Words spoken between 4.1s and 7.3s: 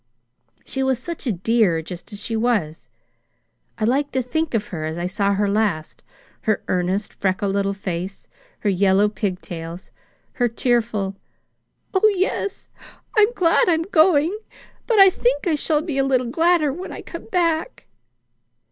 to think of her as I saw her last, her earnest,